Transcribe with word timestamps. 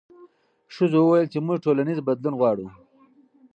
ښځو 0.75 0.99
وویل 1.03 1.27
چې 1.33 1.39
موږ 1.45 1.57
ټولنیز 1.65 1.99
بدلون 2.07 2.33
غواړو. 2.39 2.67